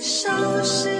[0.00, 0.28] 收
[0.62, 0.99] 拾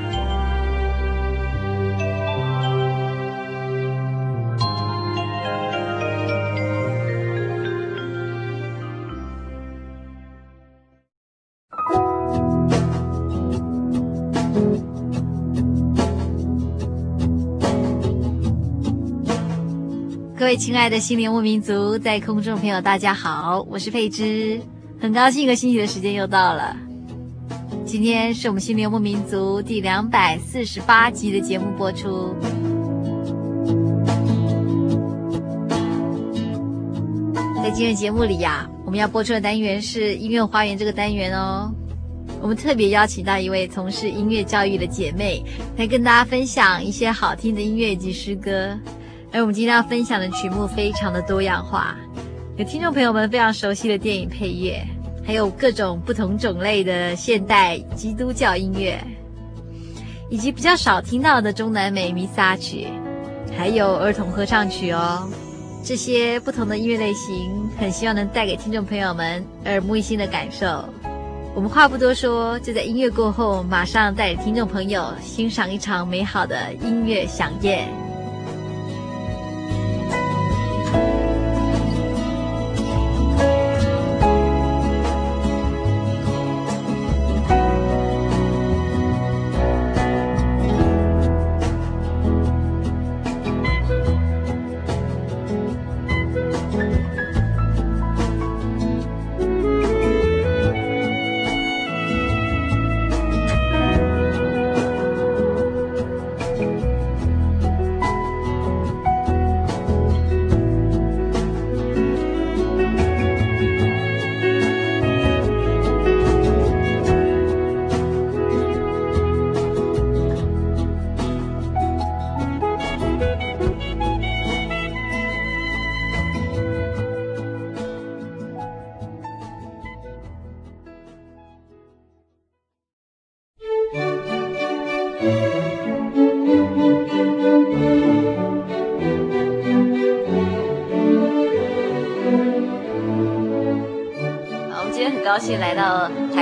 [20.51, 24.59] 位亲爱的心灵游牧民族，在空中朋友，大家好，我是佩芝，
[24.99, 26.75] 很高兴一个星期的时间又到了。
[27.85, 32.35] 今天是我们心灵游牧民族第两百四十八集的节目播出。
[37.63, 41.73] 在今天节目里呀、我们要播出的单元是音乐花园这个单元哦。
[42.41, 45.41] 我们特别邀请到一位从事音乐教育的姐妹，
[45.77, 48.77] 来跟大家分享一些好听的音乐及诗歌。
[49.33, 51.95] 而我们今天要分享的曲目非常的多样化，
[52.57, 54.85] 有听众朋友们非常熟悉的电影配乐，
[55.25, 59.01] 还有各种不同种类的现代基督教音乐，
[60.29, 62.87] 以及比较少听到的中南美弥撒曲，
[63.57, 65.29] 还有儿童合唱曲哦。
[65.81, 70.83] 这些不同的音乐类型，很希望能带给听众朋友们耳目一新的感受。
[71.55, 77.87] 我们话不多说，就在音乐过后，马上带领听众朋友欣赏一场美好的音乐饗宴。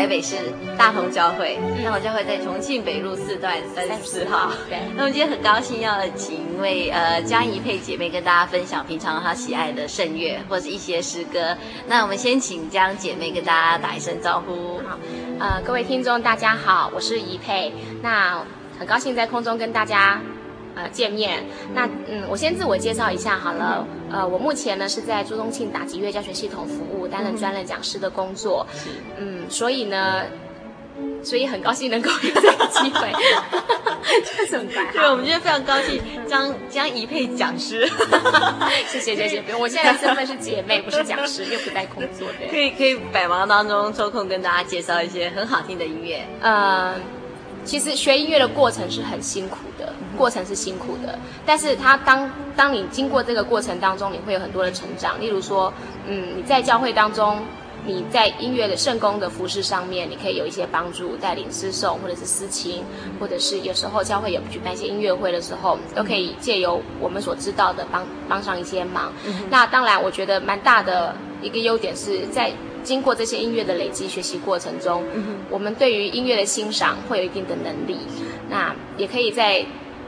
[0.09, 0.35] 北市
[0.75, 4.51] 大同教会，大同教会在重庆北路四段三十四号。
[4.67, 11.55] 对，那我们今天很高兴要请一位呃江怡佩姐妹跟大家分享平常她喜爱的圣乐或者是一些诗歌。
[11.87, 14.79] 那我们先请江姐妹跟大家打一声招呼。
[14.79, 14.97] 好，
[15.39, 17.71] 呃，各位听众大家好，我是怡佩。
[18.01, 18.43] 那
[18.79, 20.19] 很高兴在空中跟大家。
[20.79, 21.43] 呃，见面。
[21.73, 23.85] 那嗯，我先自我介绍一下好了。
[24.09, 28.65] 呃，我目前呢是在朱宗庆打击乐教学系统服务，担任专任讲师的工作。
[29.17, 30.23] 嗯，所以呢，
[31.21, 33.11] 所以很高兴能够有这个机会。
[34.23, 34.91] 这怎么办？
[34.93, 37.85] 对，我们今天非常高兴，将将一配讲师。
[38.87, 42.47] 谢谢谢谢，我现在身份是姐妹，不是讲师，又不在工作的。
[42.49, 46.25] 可以可以，百忙当中抽空跟大家介绍一些很好听的音乐。
[46.41, 46.95] 呃。
[47.65, 55.19] 其实学音乐的过程是很辛苦的，过程是辛苦的，但是它当当你经过这个过程当中，你会有很多的成长。
[55.21, 55.73] 例如说，
[56.05, 57.39] 嗯，你在教会当中，
[57.85, 62.83] 你在音乐的圣工的服饰上面，你可以有一些帮助，带领诗颂或者是诗情，
[63.17, 69.13] 或者是有时候教会有举办一些音乐会的时候，都可以借由我们所知道的帮帮上一些忙。
[69.25, 72.51] 嗯、那当然，我觉得蛮大的一个优点是在
[72.83, 77.97] 经过这些音乐的累积学习过程中，嗯、我们对于音乐的欣赏会有一定的能力。
[78.49, 79.63] 那也可以在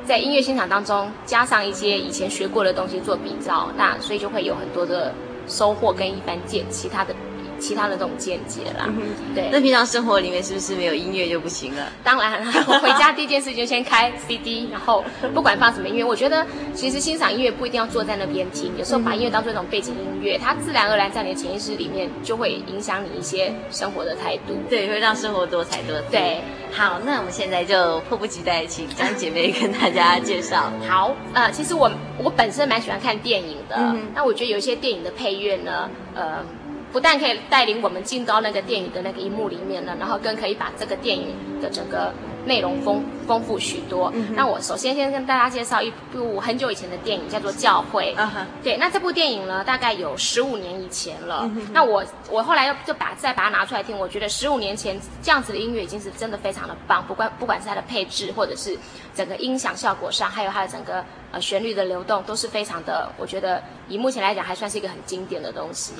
[0.05, 5.13] 在音乐欣赏当中加上一些以前学过的东西做比照，那所以就会有很多的
[5.47, 7.15] 收获跟一番见其他的。
[7.61, 9.49] 其他的这种见解啦，嗯、对。
[9.51, 11.87] 那平常生活里面是不是没有音乐就不行了？
[12.03, 26.05] 当然， 我回家第一件事就先开 CD，然后不管放什么音乐，我觉得其实欣赏音乐不一定要坐在那边听，有时候把音乐当做一种背景音乐，它自然而然在你的潜意识里面就会影响你一些生活的态度，对， 会让生活多彩多姿。
[26.11, 26.41] 对，
[26.71, 30.71] 好，那我们现在就迫不及待请张姐妹跟大家介绍。
[30.89, 36.43] 好，呃，其实我我本身蛮喜欢看电影的，嗯、那我觉得有一些电影的配乐呢，呃。
[36.91, 42.13] 不但可以带领我们进到那个电影的那个荧幕里面呢，然后更可以把这个电影的整个
[42.45, 44.11] 内容丰丰富许多。
[44.15, 48.15] 嗯、那我首先先跟大家介绍一部很久以前的电影，叫做《教会》。
[48.19, 48.45] Uh.
[48.63, 51.49] 对，那这部电影呢，大概有十五年以前了。
[51.71, 58.77] 那我我后来又就把再把它拿出来听，我觉得十五年前这样子的音乐已经是真的非常的棒，不管不管是它的配置，或者是
[59.15, 61.03] 整个音响效果上，还有它的整个。
[61.33, 65.93] 呃，旋律的流动都是非常的，我觉得以目前来讲还算是一个很经典的东西。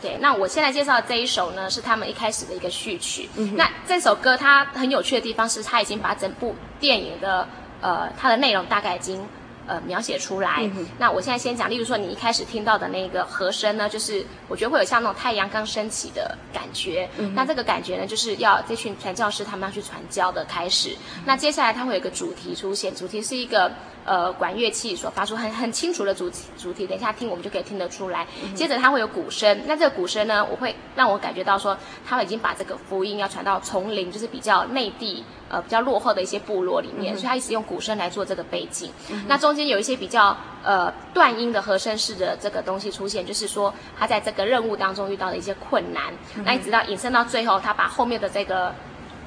[0.00, 3.28] 对，那我现在介绍的这一首呢，是他们一开始的一个序曲。
[3.56, 7.46] 那这首歌它很有趣的地方是，它已经把整部电影的
[7.80, 9.24] 呃它的内容大概已经。
[9.68, 10.58] 呃，描写出来。
[10.76, 17.10] 嗯、那我现在先讲，例如说，你一开始听到的那个和声呢，就是我觉得会有像那种太阳刚升起的感觉。
[17.18, 20.90] 嗯、那这个感觉呢，就是要这群传教士他们要去传教的开始。
[21.16, 23.72] 嗯、那接下来它会有一个主题出现，主题是一个
[24.06, 26.86] 呃管乐器所发出很很清楚的主题主题。
[26.86, 28.26] 等一下听我们就可以听得出来。
[28.42, 31.76] 嗯、接着它会有鼓声，那这个鼓声呢，我会让我感觉到说，
[32.06, 35.24] 他们已经把这个福音要传到丛林，就是比较内地。
[35.48, 38.90] 呃，比较落后的一些部落里面，嗯、所以他一直用鼓声来做这个背景。
[39.12, 46.12] 嗯、那中间有一些比较呃断音的和声式的这个东西出现，就是说他在这个任务当中遇到的一些困难。
[46.34, 48.74] 嗯、那一直到引申到最后，他把后面的这个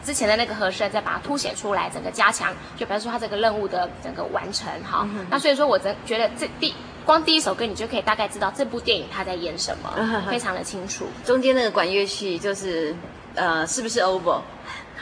[0.03, 5.07] 之前的那个和声再把它凸显出来，整个加强，就表示说他这个任务的整个完成哈。
[5.13, 6.73] 嗯、那所以说我真觉得这第
[7.05, 11.05] 光第一首歌，你就可以大概知道这部电影他在演什么，嗯、非常的清楚。
[11.25, 12.95] 中间那个管乐器就是
[13.35, 14.41] 呃，是不是 Oboe？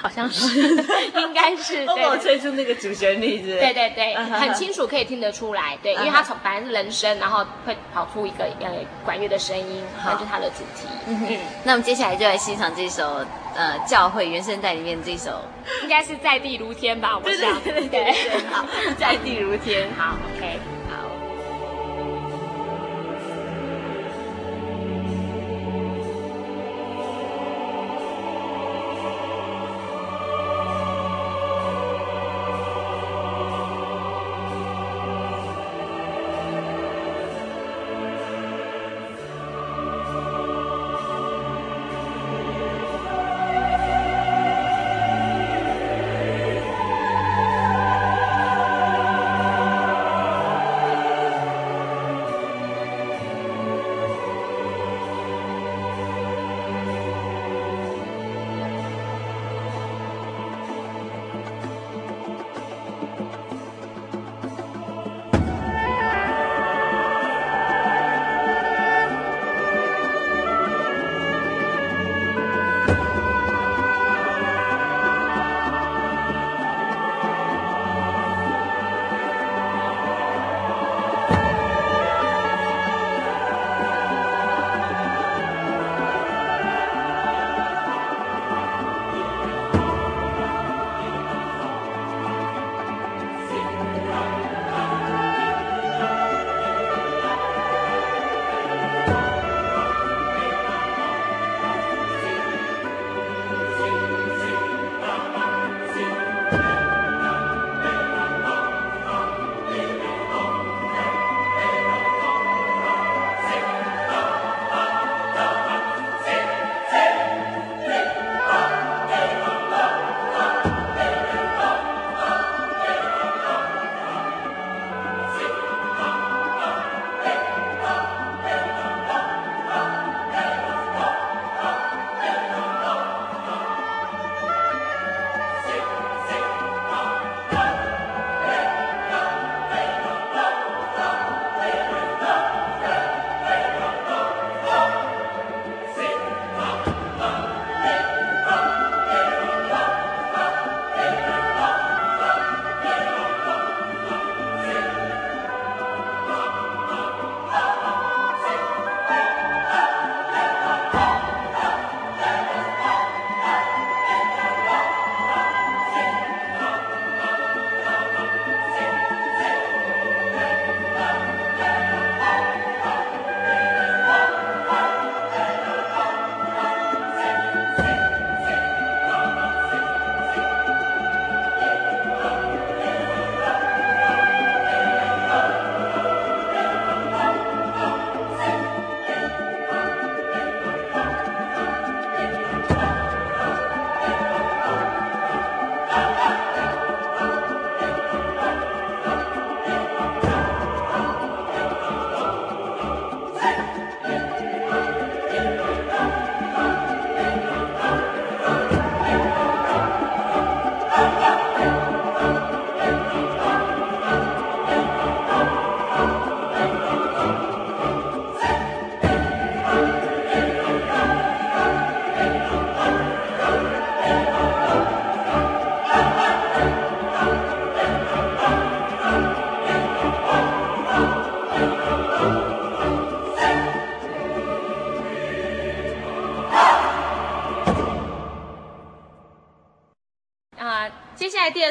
[0.02, 0.60] 好像是，
[1.16, 1.86] 应该是。
[1.86, 3.60] 对我吹出那个主旋律，是。
[3.60, 5.78] 对对对，很清楚，可以听得出来。
[5.82, 8.70] 对，因为它从本来是人声，然后会跑出一个呃
[9.04, 10.88] 管乐的声音，那就是它的主题。
[11.08, 15.42] 嗯，那我们接下来就来欣赏这首呃教会原声带里面这首，
[15.84, 17.18] 应该是在地如天吧？
[17.18, 17.60] 我想。
[17.62, 18.14] 对对对，
[18.52, 18.66] 好，
[19.00, 19.90] 在地如天。
[19.98, 20.60] 好，OK。
[20.88, 21.17] 接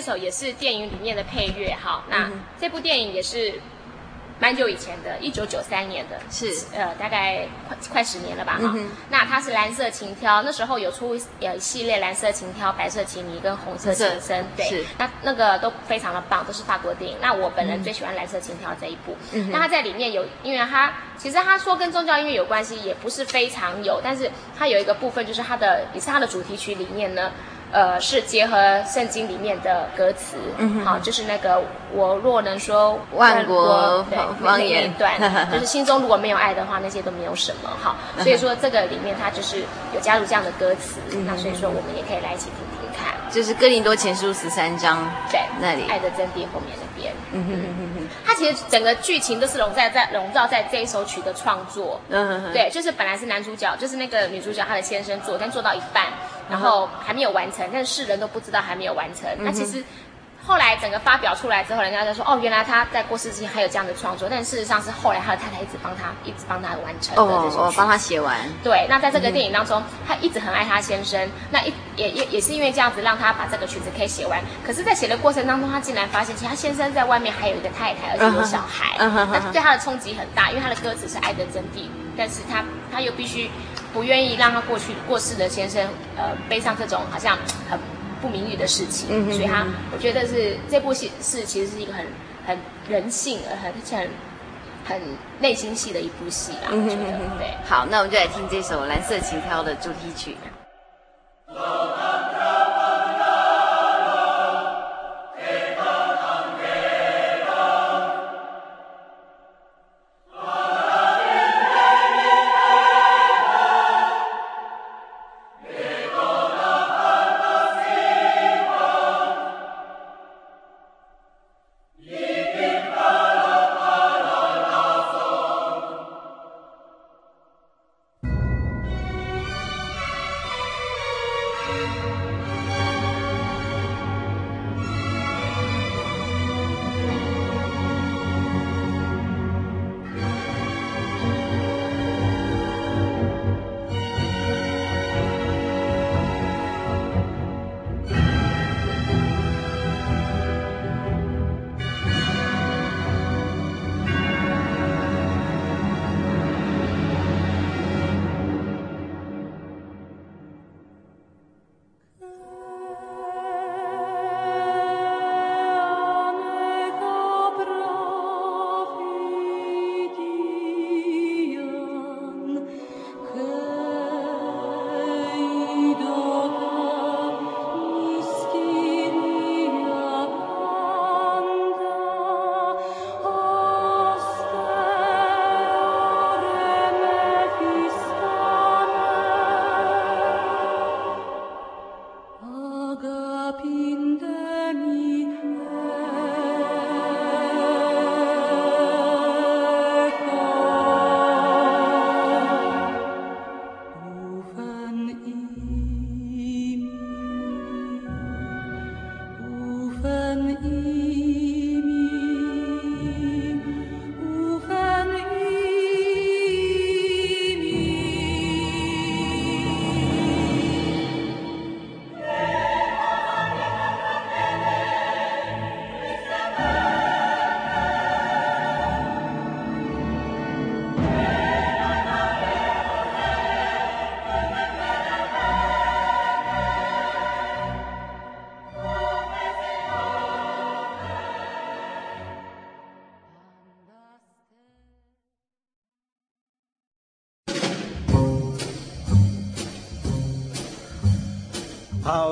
[0.01, 3.61] 下来第二首也是电影里面的配乐，哈，那这部电影也是。
[4.39, 8.71] 蛮久以前的，一九九三年的，是呃，大概快快十年了吧哈。
[8.75, 17.17] 嗯、那它是蓝色情挑，那时候有出有一系列蓝色情挑、白色情迷跟红色情深，对，那那个都非常的棒，都是法国电影。
[17.19, 19.17] 那我本人最喜欢蓝色情挑这一部。
[19.33, 27.33] 嗯、那它在里面有，因为它其实它说跟宗教音乐有关系，也不是非常有，但是它有一个部分就是它的也是它的主题曲里面呢。
[27.73, 34.05] 呃，是结合圣经里面的歌词，嗯，好，就是那个我若能说万国
[34.43, 34.87] 方言。
[34.87, 35.21] 一段，
[35.53, 39.61] 就是心中如果没有爱的话，那些都没有什么，好，所以说这个里面它就是
[39.93, 45.85] 有加入这样的歌词，那所以说我们也可以来一起听听看，就是哥林多前书十三章，对，那里。
[45.91, 56.07] 爱的真谛后面那边，嗯哼哼哼，它其实整个剧情都是笼在在笼罩在这一首曲的创作，嗯哼哼，对，就是本来是男主角，就是那个女主角她的先生做，但做到一半。
[56.49, 59.29] 然后还没有完成，但是世人都不知道还没有完成。
[59.39, 59.83] 嗯、那其实
[60.45, 67.21] 后来整个发表出来之后，人家就说：“哦，原来他在过世之前还有这样的创作。”但事实上是后来他的太太一直帮他，一直帮他完成的。
[67.21, 68.39] 哦哦，帮他写完。
[68.63, 71.29] 对，那在这个电影当中，嗯、他一直很爱他先生。
[71.51, 74.41] 那一也也也是因为这样子，让他把这个曲子可以写完。
[74.65, 78.95] 可是，在写的过程当中，他竟然发现，其实他先生在外面还有一个太太，而且有小孩。
[78.99, 79.29] 嗯哼。
[79.33, 83.51] 那对他的冲击很大，因为他的歌词是爱的真谛，但是他他又必须。
[83.97, 85.83] 不愿意让他过去过世的先生，
[86.19, 87.39] 呃，背上这种好像
[87.71, 87.81] 很
[88.21, 92.05] 不名誉的事情，嗯、哼哼所以他我觉得是这部戏是其实是一个很
[92.47, 92.59] 很
[92.91, 94.11] 人性而很很
[94.85, 95.01] 很
[95.41, 97.49] 内心戏的一部戏啦，我觉得对。
[97.65, 100.37] 好，那我们就来听这首《蓝色情挑》的主题曲。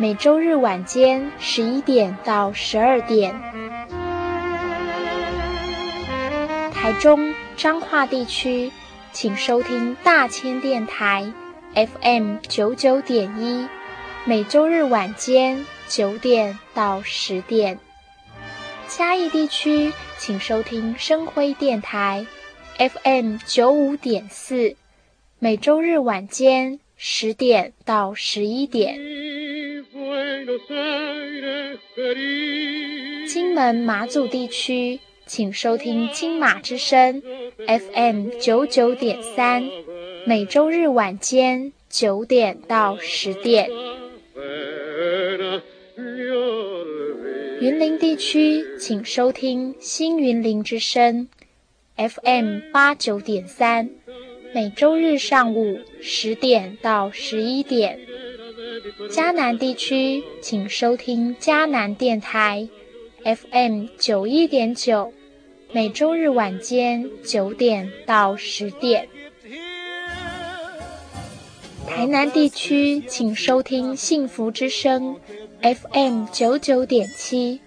[0.00, 3.38] 每周日晚间十一点到十二点，
[6.72, 8.72] 台中彰化地区，
[9.12, 11.30] 请收听大千电台
[11.74, 13.68] FM 九九点一，
[14.24, 17.78] 每周日晚间九点到十点。
[18.88, 22.24] 嘉义地区请收听声辉电台
[22.78, 24.76] ，FM 九五点四，
[25.38, 29.00] 每周日晚间十点到十一点。
[33.26, 37.22] 金门马祖地区请收听金马之声
[37.66, 39.66] ，FM 九九点三，
[40.26, 43.70] 每周日晚间九点到十点。
[47.62, 51.28] 云林地区，请收听新云林之声
[51.96, 53.88] ，FM 八九点三，
[54.52, 58.00] 每周日上午十点到十一点。
[59.08, 62.68] 嘉南地区，请收听嘉南电台
[63.22, 65.12] ，FM 九一点九，
[65.72, 69.08] 每周日晚间九点到十点。
[71.86, 75.16] 台南地区，请收听幸福之声。
[75.62, 77.60] FM 九九点七，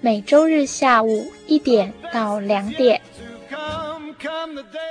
[0.00, 3.00] 每周日下午一点到两点。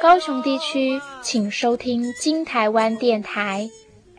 [0.02, 3.70] 高雄地区，请收听金台湾电台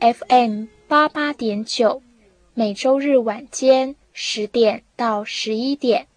[0.00, 2.02] ，FM 八八点九，
[2.52, 6.08] 每周日晚间十点到十一点。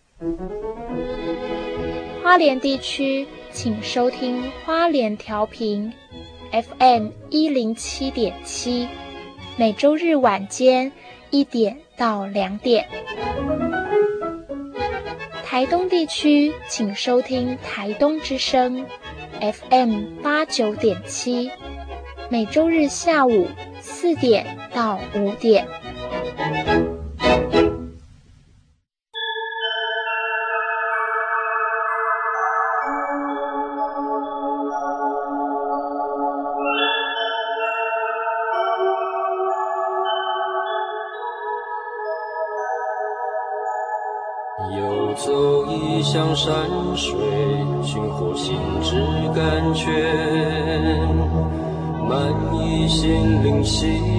[2.24, 5.94] 花莲地区，请收听花莲调频
[6.52, 8.88] ，FM 一零七点七，
[9.58, 10.92] 每周日晚间
[11.30, 12.88] 一点到两点，
[15.58, 18.86] 台东地区请收听台东之声
[19.42, 21.50] ，FM 八九点七，
[22.30, 23.48] 每周日下午
[23.82, 25.66] 四点到五点。
[53.80, 54.17] 心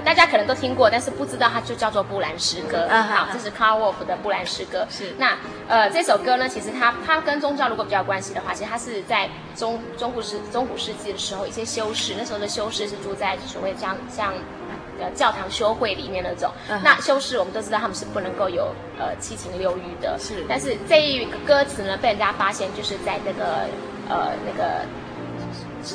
[0.00, 2.78] 呃，大家可能都听过，但是不知道它就叫做《布兰诗歌》。
[2.88, 4.86] 嗯，好，这是 Carl Wolf 的《布兰诗歌》。
[4.96, 5.36] 是那
[5.68, 14.32] 呃，这首歌呢，其实它它跟宗教如果比较关系的话，其实它是在中中古世中古世纪的时候，一些修士那时候的修士是住在所谓像像
[15.00, 16.50] 呃教堂修会里面那种。
[16.68, 16.80] 嗯。
[16.82, 20.16] 那修士我们都知道他们是不能够有呃七情六欲的。
[20.18, 20.44] 是。
[20.48, 23.66] 但是这一个歌词呢，被人家发现就是在那个
[24.08, 24.84] 呃那个。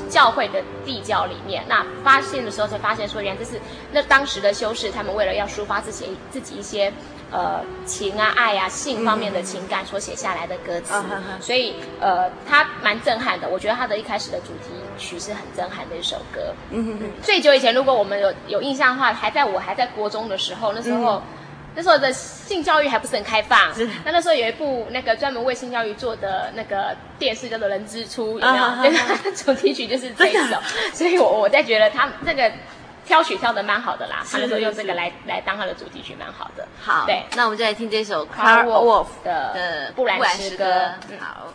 [0.10, 3.60] 教会的地窖里面，那发现的时候才发现说，原来这是
[3.92, 6.92] 那当时的修士，他们为了要抒发自己自己一些
[7.32, 13.48] 呃情啊、爱啊、性方面的情感所写下来的歌词，嗯、所以呃，他蛮震撼的。
[13.50, 16.54] 我觉得他的一开始的主题曲是很震撼的一首歌。
[16.72, 17.12] 嗯哼哼。
[17.22, 21.16] 最久以前，如果我们有有印象的话，还在我还在国中的时候，那时候。
[21.16, 21.22] 嗯
[21.76, 23.60] 那时候的性教育还不是很开放，
[24.06, 28.64] 那那时候有一部那个专门为性教育做的那个电视叫做《人之初》，有没有？
[28.64, 30.58] 啊、对，主题曲就是这一首，
[30.94, 32.52] 所以我我在觉得他这个
[33.06, 36.66] 挑曲挑的蛮好的啦，他那时候用这个来来当他的主题曲，蛮好的。
[36.82, 40.64] 好，对，那我们就来听这首 Carl Wolf 的《布兰诗歌》。
[41.12, 41.54] 嗯，好。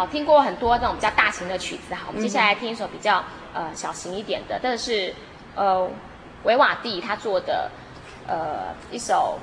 [0.00, 5.14] 好，听过很多那种比较大型的曲子，好，我们接下来听一首比较呃小型一点的，但是
[5.54, 5.86] 呃
[6.44, 7.70] 维瓦蒂他做的
[8.26, 9.38] 呃一首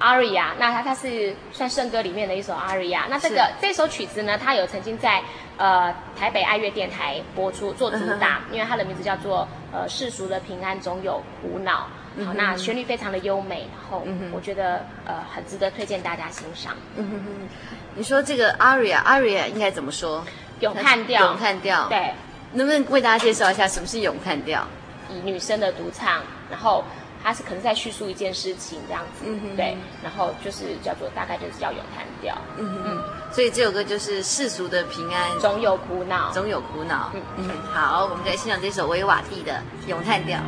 [0.00, 5.22] aria，那他他是算圣歌里面的一首 aria，那这个这首曲子呢，他有曾经在
[5.56, 11.86] 呃台北爱乐电台播出做主打，因为它的名字叫做呃世俗的平安总有苦恼。
[12.24, 16.74] 好，那旋律非常的优美，然后我觉得呃很值得推荐大家欣赏。
[16.96, 17.48] 嗯哼哼，
[17.94, 20.24] 你说这个 aria，aria 应该怎么说？
[20.60, 21.26] 咏叹调。
[21.26, 21.86] 咏叹调。
[21.88, 22.14] 对，
[22.52, 24.66] 能不能为大家介绍一下什么是咏叹调？
[25.10, 26.82] 以女生的独唱，然后
[27.22, 29.24] 它是可能在叙述一件事情这样子。
[29.26, 29.56] 嗯哼。
[29.56, 32.34] 对，然后就是叫做大概就是叫咏叹调。
[32.56, 33.04] 嗯哼嗯。
[33.30, 37.10] 所以这首歌就是世俗的平安总有苦恼，总有苦恼。
[37.14, 37.50] 嗯嗯。
[37.74, 40.40] 好，我们来欣赏这首维瓦蒂的咏叹调。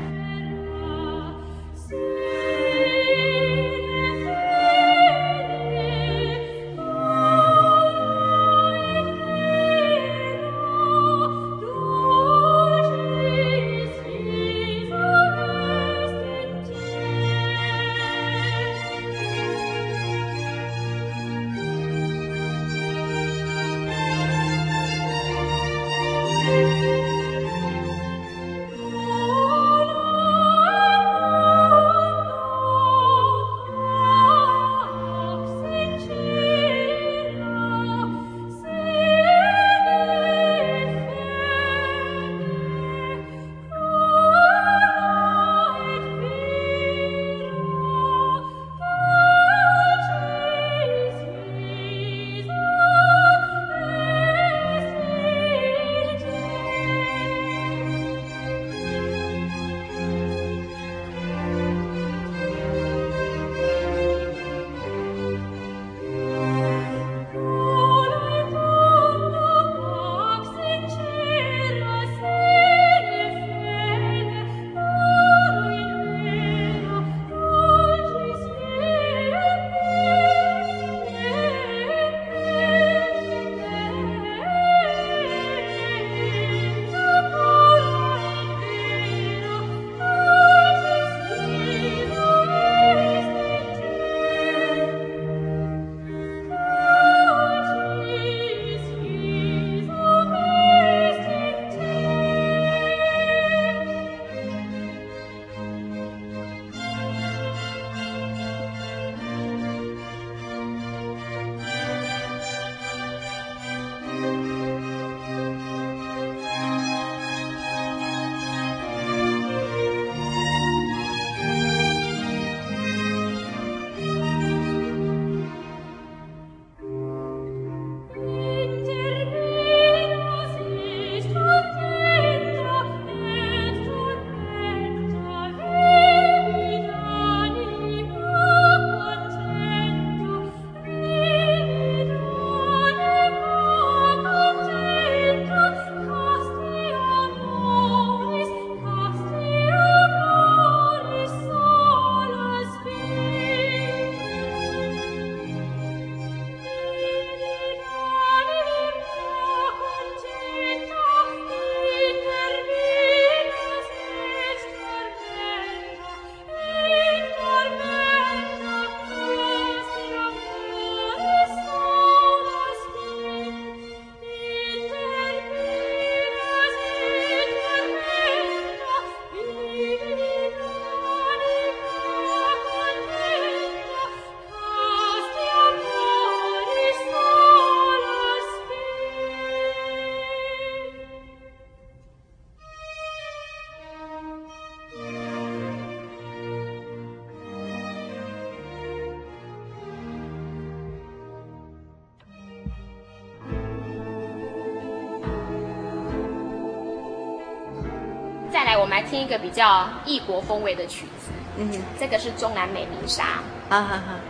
[209.09, 213.25] 听一个比较异国风味的曲子，嗯，这个是中南美弥撒，
[213.69, 214.21] 啊哈哈。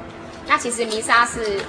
[0.46, 1.60] 那其实弥撒是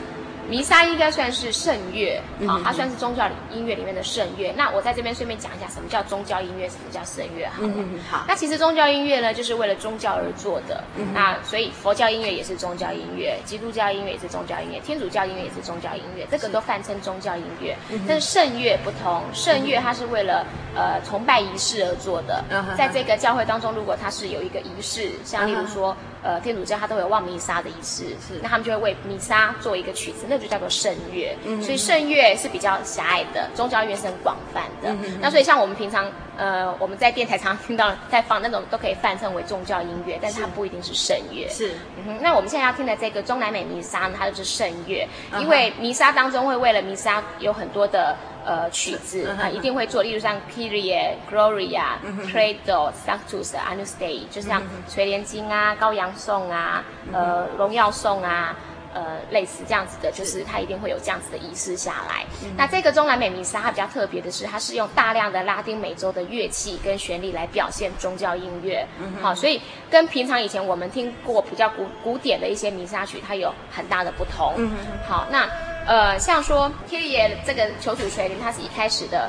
[0.49, 4.51] 弥撒应该算是圣乐，好，它算是宗教音乐里面的圣乐。
[4.57, 7.73] 那我在这边顺便讲一下，什么叫宗教音乐，什么叫圣乐，好了。
[8.09, 8.25] 好。
[8.27, 10.83] 那其实宗教音乐呢，就是为了宗教而做的。
[11.13, 17.77] 那所以佛教音乐也是宗教音乐，基督教音乐也是宗教音乐，天主教音乐也是宗教音乐，这个都泛称宗教音乐。
[18.07, 20.43] 但是圣乐不同，圣乐它是为了
[20.75, 22.43] 呃崇拜仪式而做的。
[22.75, 25.95] 在这个教会当中，如果它是有一个仪式，像例如说。
[26.21, 31.35] 呃，天主教它都有望弥撒的仪式，是，那他们就会为弥撒做一个曲子，那就叫做圣乐。
[31.45, 34.89] 嗯，所以圣乐是比较狭隘的，宗教音乐是很广泛的。
[34.91, 41.47] 嗯，那所以像我们平常，呃，我们在电台常常听到在放那种，都可以泛称为宗教音乐，但是它不一定是圣乐。
[41.49, 42.17] 是，嗯哼。
[42.21, 45.07] 那我们现在要听的这个中南美弥撒呢，它就是圣乐，
[45.39, 48.15] 因为弥撒当中会为了弥撒有很多的。
[48.45, 51.83] 呃，曲子啊、呃，一定会做，例如像 Kyrie、Gloria、
[52.25, 58.55] Credo、Sanctus、Agnus Dei，就像垂帘经啊、羔羊颂啊、呃、荣耀颂啊，
[58.93, 62.25] 呃，类似这样子的，就是它一定会有这样子的仪式下来。
[62.57, 68.85] 那这个中南美弥撒它比较特别的是，它是用大量的拉丁美洲的乐器跟旋律来表现宗教音乐。
[69.21, 74.53] 好，所以跟平常以前我们听过比较古古典的一些弥撒曲，它有很大的不同。
[75.07, 75.47] 好，那。
[75.87, 79.27] 呃，像说《Kyrie》这个求主垂怜，它是一开始的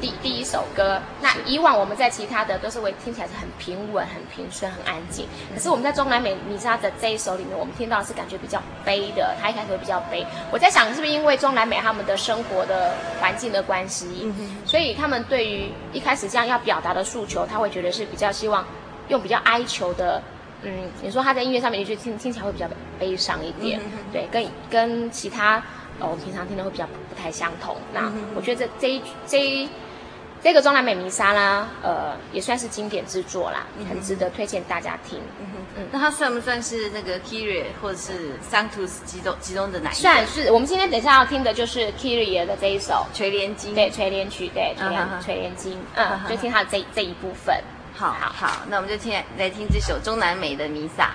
[0.00, 1.00] 第第一首歌。
[1.20, 5.26] 那以往我们在其他的都是会听起来是很平稳、很平顺、很安静。
[5.54, 9.34] 可是我们在中南美米莎的这一首里面，我们听到的是感觉比较悲的。
[9.40, 10.26] 它一开始会比较悲。
[10.50, 14.32] 我在想，是不是因为中南美他们的生活的环境的关系，
[14.64, 18.66] 所以他们对于一开始这样要表达的诉求，他会觉得是比较希望
[19.08, 20.22] 用比较哀求的。
[20.62, 22.66] 嗯，你说他在音乐上面，就听听起来会比较
[22.98, 23.80] 悲伤一点。
[24.12, 25.62] 对，跟跟其他。
[26.00, 27.76] 哦，我们平常听的会比较不太相同。
[27.92, 29.68] 那我觉得这这一这一
[30.42, 35.20] 这个中南美弥撒啦，呃，也算是经典之作啦，很值得推荐大家听。
[35.38, 40.00] 嗯哼，嗯，那它算不算是那个 Kyrie 或者是 Sanctus 其中其中的哪一个？
[40.00, 40.50] 算是。
[40.50, 47.54] 我们今天等一下要听的就是 Kyrie 的这一首垂帘经，对，垂帘曲，对，垂帘垂帘经，嗯，就听它的这这一部分。
[47.94, 51.14] 好，好，好，那我们就听来听这首中南美的弥撒。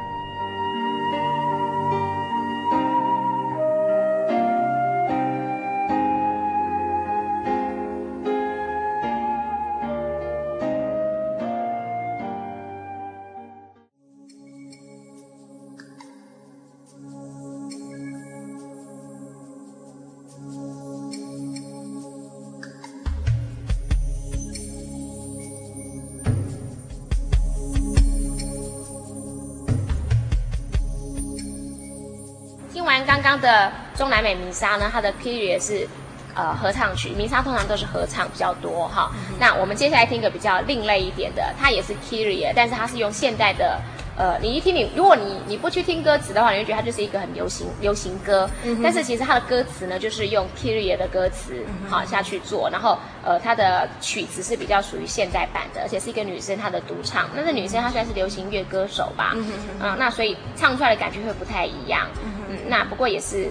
[34.35, 35.87] 美弥撒呢，它的 Kyrie 是
[36.33, 39.11] 呃合唱曲，弥撒通常都是合唱比较多哈。
[39.13, 43.79] 嗯、那我们接下来听一个比较另类一点的，它也是 Kyrie，但是它是用现代的
[44.17, 48.47] 呃，你一听你，如果你你不去听歌词的话，你会觉得它就是一个很流行流行歌。
[48.63, 57.29] 嗯、但是其实它的歌词呢，就是用 Kyrie 的歌词好、嗯、下去做，然后呃，它的曲子是比较属于现代版的，而且是一个女生她的独唱。
[57.33, 59.31] 那这女生她虽然是流行乐歌手吧？
[59.35, 59.45] 嗯，
[59.79, 62.07] 嗯那所以唱出来的感觉会不太一样。
[62.23, 63.49] 嗯嗯，那不过也是，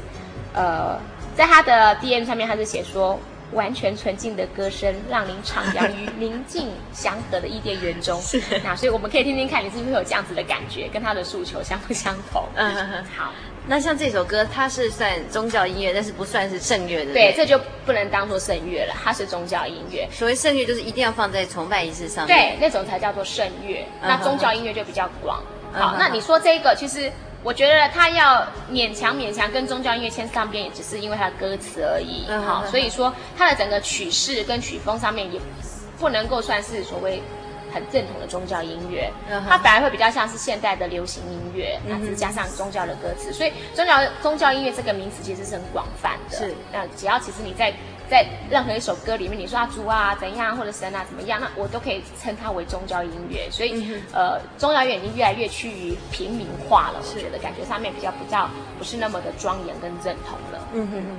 [0.55, 0.99] 呃，
[1.37, 3.19] 在他的 DM 上面，他是写说，
[3.53, 8.21] 完全纯净的歌声，让您徜徉于宁静祥和的伊甸园中。
[8.23, 12.45] 是，那所以我们可以听听看，你是不是有这样子的感觉，跟他的诉求相不相同？
[12.55, 13.05] 嗯。
[13.17, 13.33] 好，
[13.67, 17.13] 那像这首歌，它是算宗教音乐，但是不算是圣乐的。
[17.13, 20.09] 对，这就不能当做圣乐了，它是宗教音乐。
[20.11, 22.37] 所谓圣乐，就是一定要放在崇拜仪式上面。
[22.37, 23.85] 对，那种才叫做圣乐。
[24.03, 25.41] 那宗教音乐就比较广。
[25.73, 27.11] 好，那你说这个其实。
[27.43, 32.27] 我觉得他要勉强勉强跟宗教音乐牵上边，也只是因为他的歌词而已。
[32.45, 35.41] 好，所以说他的整个曲式跟曲风上面也
[35.99, 37.23] 不能够算是所谓
[37.73, 39.11] 很正统的宗教音乐。
[39.49, 43.33] 它反而会比较像是现代的流行音乐，那只是加上宗教的歌词。
[43.33, 46.37] 所以宗教宗教音乐这个名词其实是很广泛的。
[46.37, 47.73] 是，那只要其实你在。
[48.11, 53.49] 在任何一首歌里面，你说啊主啊怎样，或者神啊怎么样，那我都可以称它为宗教音乐。
[53.53, 57.01] 所以，嗯、呃，宗教音乐已经越来越趋于平民化了。
[57.05, 60.69] 是我觉得感觉上面比较比较不是那么的庄严跟认同了。
[60.75, 61.17] 嗯哼哼。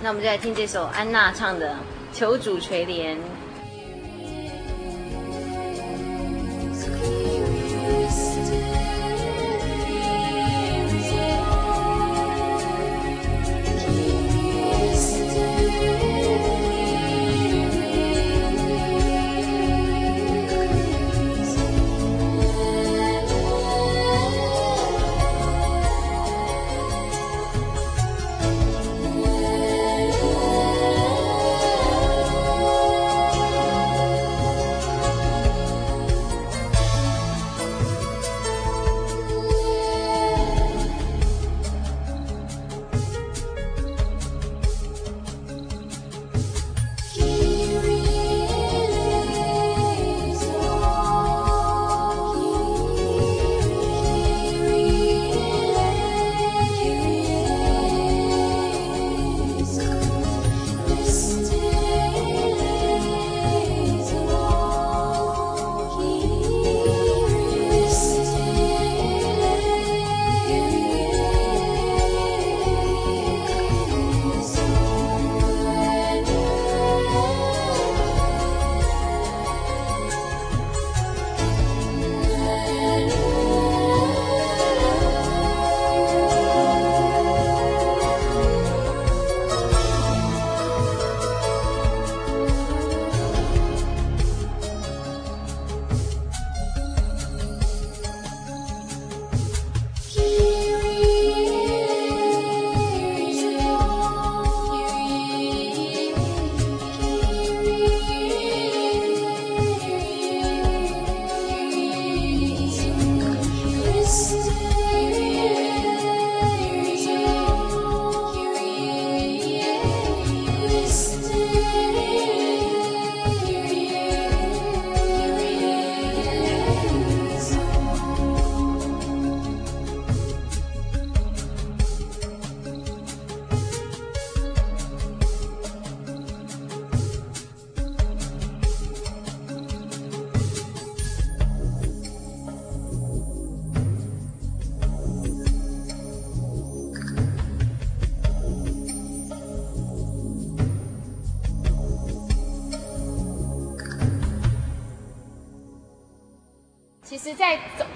[0.00, 1.74] 那我们就来听这首安娜唱的
[2.12, 3.14] 《求主垂怜》。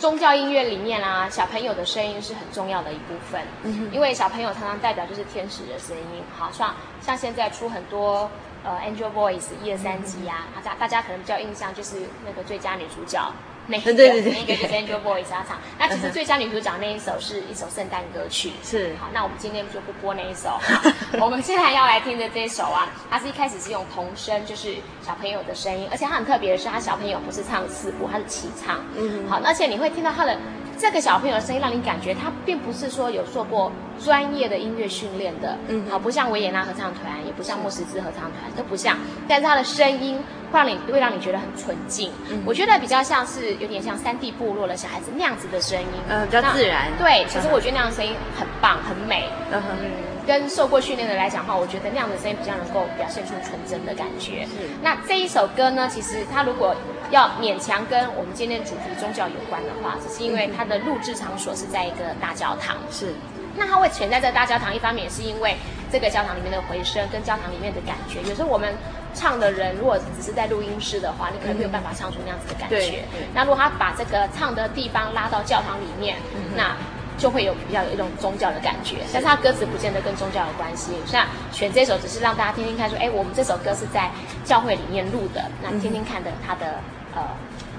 [0.06, 3.40] 宗教音乐里面啊，小朋友的声音是很重要的一部分。
[3.64, 6.22] 嗯，因为小朋友常常代表就是天使的声音。
[6.38, 8.30] 好像像现在出很多
[8.62, 13.20] 呃 Angel Voice 一二三集啊，大家大家可能比较印象就是那个最佳女主角。
[13.68, 15.58] 那个对对对，那个就是 Angel Boys 他唱。
[15.78, 18.52] 那其实最佳女主角那一首是一首圣诞歌曲。
[18.62, 18.94] 是。
[19.00, 20.50] 好，那我们今天就不播那一首。
[21.18, 28.84] 好，我们现在要来听的这一首啊，它是一开始是用童声，就是小朋友的声音，而且它很特别的是，它小朋友不是唱四部，它是齐唱。
[28.96, 29.28] 嗯。
[29.28, 30.38] 好，而且你会听到他的。
[30.78, 33.72] 这个小朋友的声音让你感觉他并不是说有做过
[34.02, 38.96] 专业的音乐训练的，嗯，好，不像维也纳合唱团，也不像莫斯兹合唱团，都不像，
[39.26, 40.18] 但是他的声音
[40.52, 50.15] 会让你会让你觉得很纯净，嗯，我觉得比较像是有点像山地部落的小孩子那样子的声音，嗯，比较自然，对，其实我觉得那样的声音很棒，很美，嗯哼。
[50.26, 54.44] 跟受过训练的来讲的话，我觉得那样的声音比较能够表现出纯真的感觉。
[54.46, 54.68] 是。
[54.82, 56.74] 那这一首歌呢，其实它如果
[57.10, 62.76] 要勉强跟我们今天主题宗教有关的话，只是因为它的录制场所是在一个大教堂。
[62.90, 63.14] 是。
[63.56, 65.56] 那它会选在这大教堂，一方面也是因为
[65.90, 68.20] 这个教堂里面的回声跟教堂里面的感觉。
[68.28, 68.74] 有时候我们
[69.14, 72.76] 唱的人如果只是在录音室的话，你可能没有办法唱出那样子的感觉。
[72.76, 73.28] 对。
[73.32, 76.16] 那如果他把这个唱的地方拉到教堂里面，
[76.56, 76.76] 那。
[77.16, 80.92] 就会有比较有一种宗教的感觉，但是它歌词不见得跟宗教有关系。
[81.06, 84.10] 像选这首只是让大家听听看，说，哎，我们这首歌是在
[84.44, 86.80] 教会里面录的，那听听看的它的
[87.14, 87.22] 呃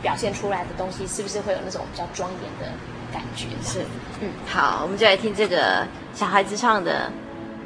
[0.01, 2.71] 表现出来的东西，是不是会有那种比较庄严的
[3.13, 3.47] 感觉？
[3.63, 3.85] 是，
[4.21, 7.11] 嗯，好，我们就来听这个小孩子唱的。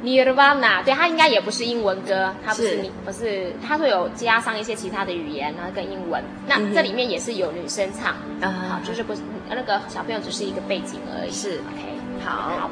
[0.02, 6.22] Nirvana，对，它应该也不是英文歌，它不是你不是，它会有加上一些其他的语言，然后跟英文。
[6.46, 11.30] 那这里面也是有女生唱，嗯，好，就是不是那个小朋友只是一个背景而已。
[11.30, 12.32] 是，OK，好。
[12.58, 12.70] 好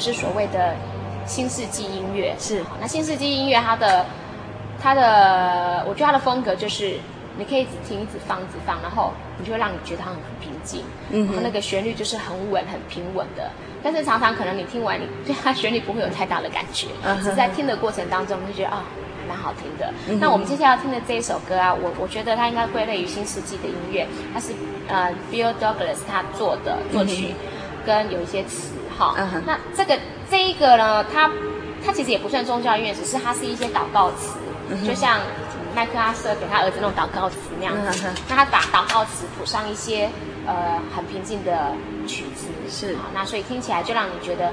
[0.00, 0.74] 是所谓的
[1.26, 2.64] 新世纪音乐，是。
[2.80, 4.06] 那新世纪音乐它的
[4.80, 6.96] 它的，我觉得它的风格就是
[7.36, 13.50] 你可以一直听，一直放，一直放，然后你就会让你觉得它很平静，嗯，然后那个旋律就是很稳、很平稳的。
[13.82, 18.84] 但是常常可能你听完，你对它旋律不会有太大的感觉，嗯，只是在听的过程当中你就觉得啊。
[19.28, 19.94] 蛮好听的。
[20.08, 24.04] 嗯、那我们接下来要听的这一首歌啊，我我觉得它应该归类于新世纪的音乐。
[24.34, 24.52] 它是
[24.88, 27.36] 呃 Bill Douglas 他做的作曲，嗯、
[27.86, 29.14] 跟有一些词哈。
[29.18, 29.98] 嗯、那这个
[30.30, 31.30] 这一个呢，它
[31.84, 34.36] 它其实也不算宗教音乐，只是它是一些祷告词，
[34.68, 35.18] 嗯、就像
[35.74, 38.06] 麦克阿瑟给他儿子那种祷告词那样子。
[38.06, 40.10] 嗯、那他把祷告词谱上一些
[40.46, 41.72] 呃很平静的
[42.06, 42.96] 曲子，是。
[43.14, 44.52] 那所以听起来就让你觉得。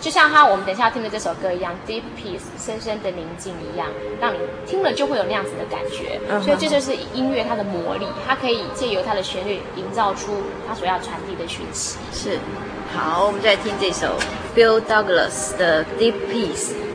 [0.00, 3.86] 就像他我们等一下要听的这首歌一样，Deep Peace，深深的宁静一样，
[4.18, 6.18] 让你听了就会有那样子的感觉。
[6.26, 6.42] Uh huh.
[6.42, 11.98] 所以这就是音乐它的魔力，它可以借由它的旋律营造出它所要传递的讯息。
[12.14, 12.38] 是，
[12.92, 14.18] 好，我们再听这首
[14.54, 16.89] Bill Douglas 的 Deep Peace。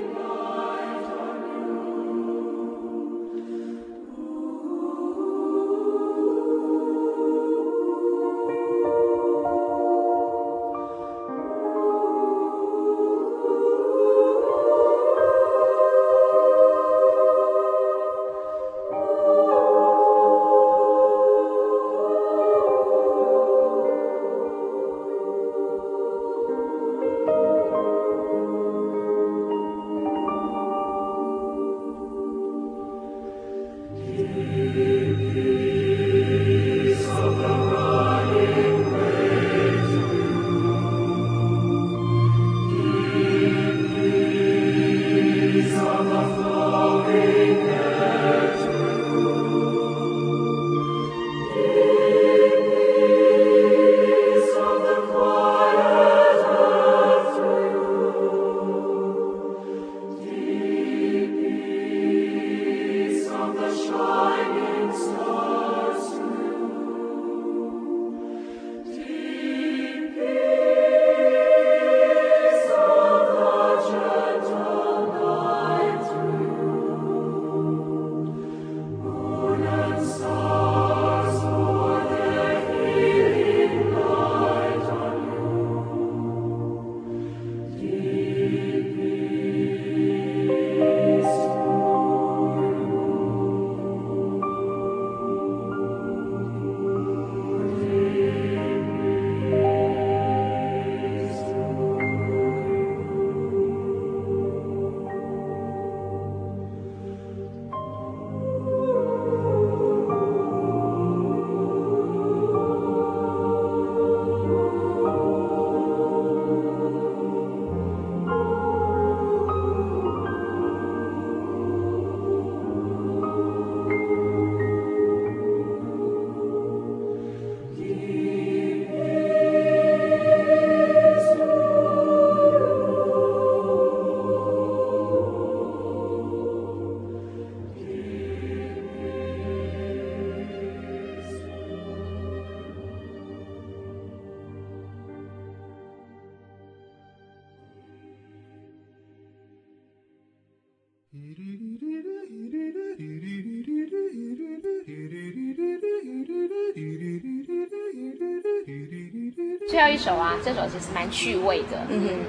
[160.06, 161.82] 首啊，这首其实蛮趣味的。
[161.90, 162.20] 嗯哼，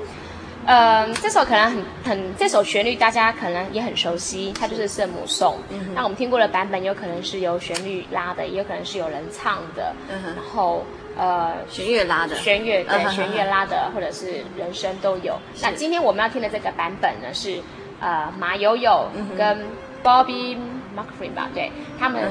[0.65, 5.59] 呃，这首可能很很，这首旋律大家可能也很熟悉，它就是圣母颂。
[5.69, 9.95] 嗯，那我们听过的版本有可能是由旋律拉的，也有可能是有人唱的。
[10.09, 10.87] 嗯哼，然后
[11.19, 15.39] 呃，弦乐拉的，弦乐对，弦乐拉的，或者是人声都有。
[15.61, 17.61] 那今天我们要听的这个版本呢，是
[18.01, 19.59] 呃马友友跟
[20.03, 20.57] Bobby
[20.97, 21.49] McFerrin 吧？
[21.55, 22.23] 对，他们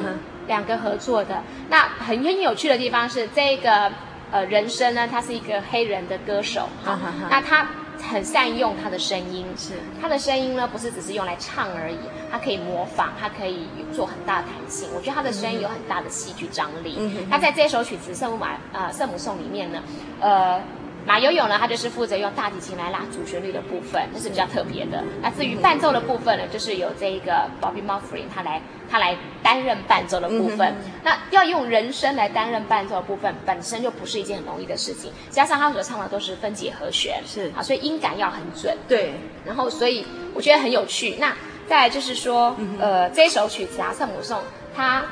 [0.48, 1.44] 两个合作的。
[1.70, 3.92] 那很很有趣的地方是这个。
[4.32, 7.68] 呃，人声呢，他是一个黑人的歌手，哈、啊，那他
[8.10, 11.98] 很善用他的声音，是他的声音呢，不是只是用来唱而已，
[12.32, 16.96] 他可以模仿，他可以做很大的弹性，我觉得他的声音有很大的戏剧张力。
[17.00, 19.82] 嗯，他在这首曲子《圣母玛》呃《圣母颂》里面呢，
[20.20, 20.62] 呃。
[21.06, 25.04] 马友友呢，他就是负责用大提琴来拉主旋律的部分，这是比较特别的。
[25.22, 30.68] 那至于伴奏的部分呢，就是由这一个 Bobby m u f f r i n 他来他来担任伴奏的部分。
[30.68, 35.12] 嗯、那要用人声来担任伴奏的部分，本身就不是一件很容易的事情。
[35.30, 38.76] 加上他所唱的都是分解和弦，是啊，所以音感要很准。
[38.88, 39.14] 对，
[39.46, 40.04] 然后所以
[40.34, 41.18] 我觉得很有趣。
[41.20, 41.32] 那
[41.68, 44.40] 再来就是说，嗯、呃，这首曲子啊，《圣母颂》，
[44.76, 45.04] 它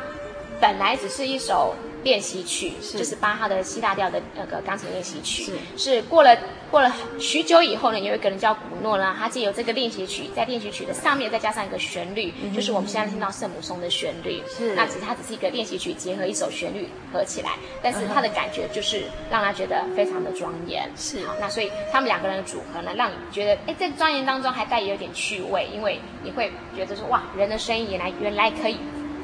[0.59, 1.75] 本来只是一首。
[2.03, 2.97] 练习曲，是。
[2.97, 5.43] 就是巴哈的 C 大调的那个钢琴练习曲，
[5.77, 5.95] 是。
[5.95, 6.37] 是过了
[6.69, 14.75] 过了许久以后呢，有一个人叫古诺呢，他借由这个练习曲，在练习曲的上面再加上一个旋律，嗯、就是我们现在听到圣母颂的旋律，是。
[14.75, 17.51] 那只是它只是一个练习曲结合一首旋律合起来，
[17.81, 21.25] 但是他的感觉就是让他觉得非常的庄严，是。
[21.25, 28.77] 好，那所以他们两个人的组合呢，让你觉得哎，在庄严当中还带有点趣味，因为你会觉得说哇，人的声音原来原来可以。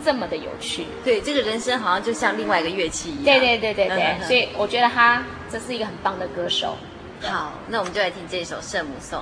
[0.04, 3.40] 这么的有趣，对，这个人生好像就像另外一个乐器一样。
[3.40, 6.78] 对对对对对，嗯、所以我觉得他这是一个很棒的歌手。
[7.22, 9.22] 好，那我们就来听这首《圣母颂》。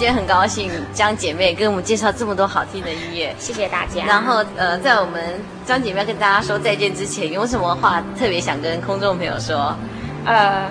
[0.00, 4.02] 今天很高兴江姐妹跟我们介绍这么多好听的音乐，谢谢大家。
[4.06, 9.76] 然后呃，在我们江姐妹跟大家说再见之前，有什么话特别想跟空众朋友说？
[10.24, 10.70] 呃，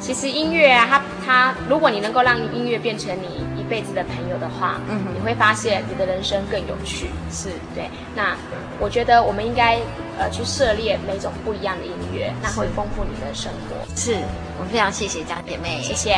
[0.00, 7.10] 其实音乐啊，它它，如果你能够让音乐变成你一辈子的朋友的话，嗯，你会发现你的人生更有趣。
[7.30, 7.88] 是对。
[8.16, 8.36] 那
[8.80, 9.78] 我觉得我们应该
[10.18, 13.94] 呃去涉猎每种不一样的音乐，那会丰富你的生活。
[13.94, 14.16] 是
[14.58, 16.12] 我们非常谢谢江姐妹，谢谢。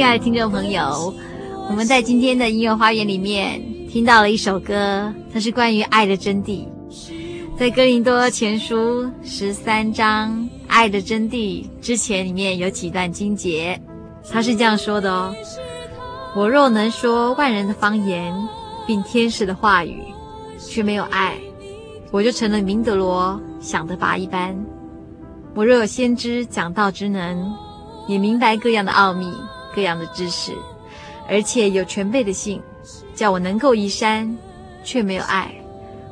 [0.00, 1.14] 亲爱的听众朋友，
[1.68, 6.66] 我们在今天的音乐花园里面听到了一首歌，它是关于爱的真谛。
[7.58, 10.30] 在哥林多前书十三章
[10.66, 13.78] 《爱的真谛》之前，里面有几段经节，
[14.32, 15.34] 他是这样说的哦。
[16.34, 18.34] 我若能说万人的方言，
[18.86, 20.02] 并天使的话语，
[20.58, 21.34] 却没有爱，
[22.10, 24.58] 我就成了明德罗想的鈸一般。
[25.54, 27.52] 我若有先知讲道之能，
[28.08, 29.30] 也明白各样的奥秘、
[29.74, 30.52] 各样的知识，
[31.28, 32.60] 而且有全备的信，
[33.14, 34.36] 叫我能够移山，
[34.84, 35.54] 却没有爱，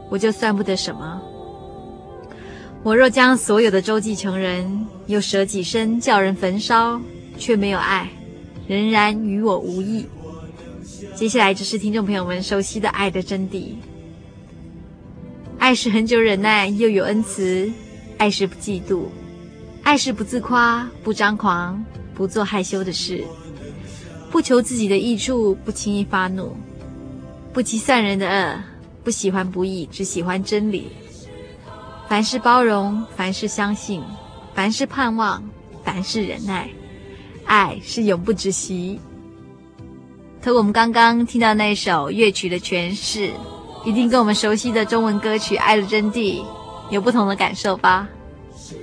[0.09, 1.21] 我就算不得什么。
[2.83, 7.01] 我若将所有的周济穷人，又舍己身叫人焚烧，
[7.37, 8.09] 却没有爱。
[8.69, 10.07] 仍然与我无异。
[11.15, 13.73] 接下来就是听众朋友们熟悉的爱的真谛：
[15.59, 17.73] 爱是很久忍耐，又有恩慈；
[18.19, 19.05] 爱是不嫉妒；
[19.83, 21.83] 爱是不自夸，不张狂，
[22.15, 23.25] 不做害羞的事，
[24.31, 26.57] 不求自己的益处，不轻易发怒，
[27.53, 28.63] 不计算人的恶，
[29.03, 30.89] 不喜欢不义，只喜欢真理。
[32.09, 34.03] 凡事包容，凡事相信，
[34.55, 35.43] 凡事盼望，
[35.83, 36.69] 凡事忍耐。
[37.45, 39.01] 爱是永不止息。
[40.43, 43.33] 可我们刚刚听到那首乐曲的诠释，
[43.85, 46.43] 一定跟我们熟悉的中文歌曲《爱的真谛》
[46.91, 48.07] 有不同的感受吧？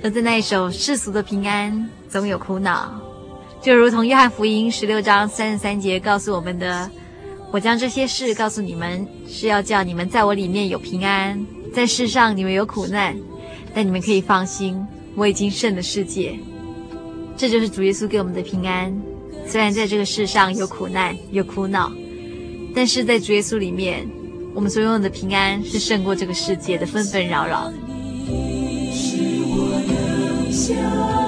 [0.02, 3.00] 而在那一首世俗的平安，总有苦恼，
[3.66, 6.88] 就如同约翰福音十六章三十三节告诉我们的
[7.50, 11.44] ：“我将这些事告诉你们，是要叫你们在我里面有平安。
[11.74, 13.16] 在世上你们有苦难，
[13.74, 14.86] 但你们可以放心，
[15.16, 16.38] 我已经胜了世界。”
[17.36, 18.96] 这就是主耶稣给我们的平安。
[19.48, 21.90] 虽然在这个世上有苦难、有苦恼，
[22.72, 24.08] 但是在主耶稣里面，
[24.54, 27.72] 我们所拥有的平安是胜过这个世界的纷纷扰扰。
[28.92, 31.25] 使我能想你，使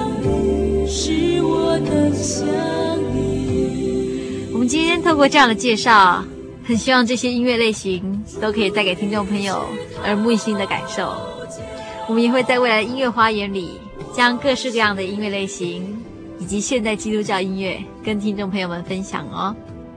[4.53, 4.57] 我。
[4.59, 6.23] 们今天透过这样的介绍，
[6.65, 9.63] 很希望这些音乐类型都可以带给听众朋友
[10.03, 11.13] 耳目一新的感受。
[12.07, 13.71] 我们也会在未来音乐花园里。
[14.11, 16.03] 将各式各样的音乐类型
[16.39, 19.55] 以及现代基督教音乐跟听众朋友们分享哦。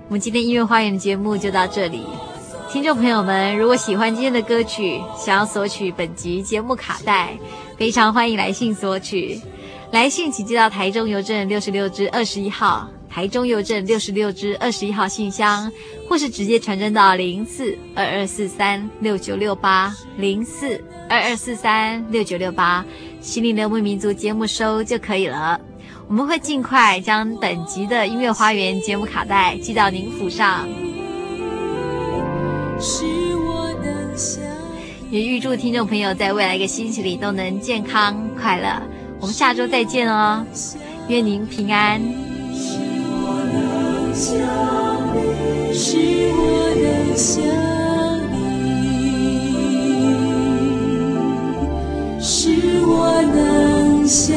[0.09, 2.03] 我们今天音乐花园的节目就到这里。
[2.71, 7.37] 听众朋友们，如果喜欢今天的歌曲，想要索取本集节目卡带，
[7.79, 9.41] 非常欢迎来信索取。
[9.93, 15.71] 来信请寄到台中邮政六十六支二十一号，台中邮政六十六支二十一号信箱，
[16.09, 22.83] 或是直接传真到零四二二四三六九六八零四二二四三六九六八。
[23.21, 25.61] 心灵的牧民族节目收就可以了，
[26.09, 30.67] 我们会尽快将本集的音乐花园节目卡带寄到您府上。
[35.11, 38.83] 也预祝听众朋友在未来一个星期里都能健康快乐。
[39.23, 40.45] 我们下周再见哦，
[41.07, 42.01] 愿您平安。
[42.53, 44.35] 是我能想
[45.15, 45.97] 你，是
[46.35, 46.43] 我
[46.83, 47.41] 能想
[52.19, 52.51] 你，是
[52.85, 54.37] 我能想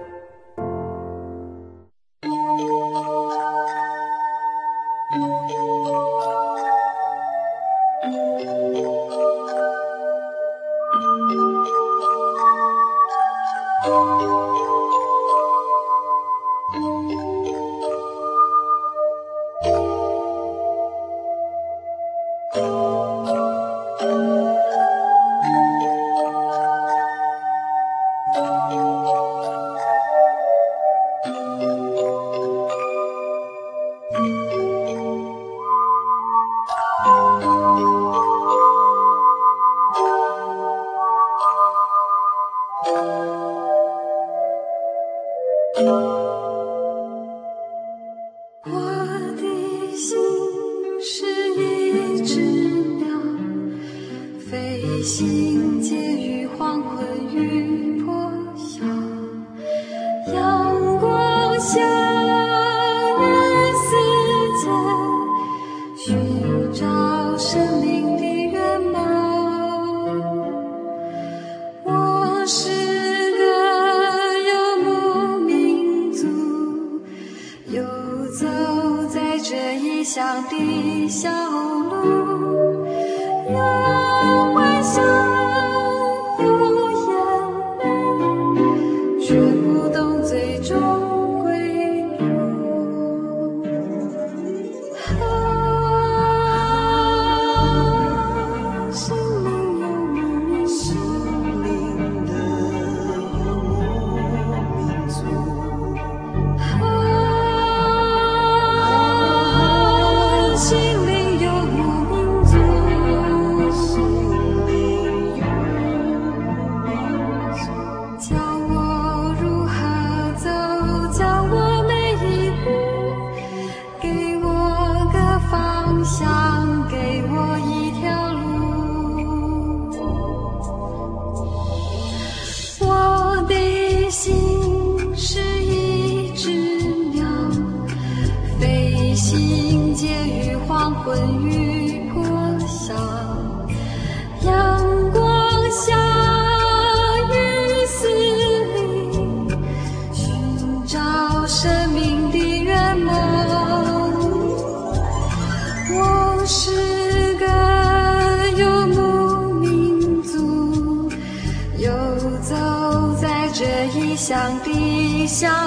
[165.31, 165.60] 笑。